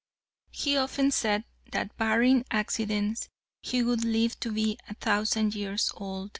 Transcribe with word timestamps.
He 0.49 0.75
often 0.77 1.11
said 1.11 1.45
that, 1.73 1.95
barring 1.95 2.43
accidents, 2.49 3.29
he 3.61 3.83
would 3.83 4.03
live 4.03 4.39
to 4.39 4.51
be 4.51 4.79
a 4.89 4.95
thousand 4.95 5.53
years 5.53 5.91
old. 5.95 6.29